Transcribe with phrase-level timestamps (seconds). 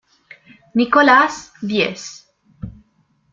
[0.73, 2.01] Nicolás Diez